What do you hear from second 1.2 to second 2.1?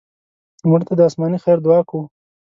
خیر دعا کوو